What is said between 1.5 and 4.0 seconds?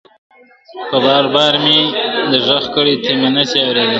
مي در ږغ کړي ته مي نه سې اورېدلای!.